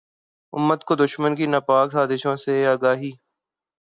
امت 0.53 0.79
کو 0.87 0.93
دشمن 0.95 1.31
کی 1.35 1.45
ناپاک 1.53 1.87
سازشوں 1.91 2.35
سے 2.43 2.53
آگاہی 2.67 3.11